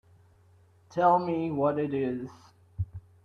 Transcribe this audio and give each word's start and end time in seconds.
Tell 0.89 1.19
me 1.19 1.51
what 1.51 1.77
it 1.77 1.93
is. 1.93 2.27